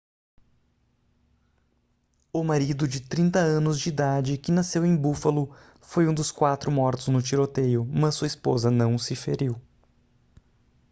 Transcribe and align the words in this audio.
o 2.33 2.43
marido 2.43 2.87
de 2.87 2.99
30 3.07 3.37
anos 3.37 3.79
de 3.79 3.89
idade 3.89 4.35
que 4.39 4.51
nasceu 4.51 4.83
em 4.83 4.95
buffalo 4.97 5.55
foi 5.79 6.07
um 6.07 6.13
dos 6.15 6.31
quatro 6.31 6.71
mortos 6.71 7.07
no 7.09 7.21
tiroteio 7.21 7.85
mas 7.85 8.15
sua 8.15 8.25
esposa 8.25 8.71
não 8.71 8.97
se 8.97 9.15
feriu 9.15 9.61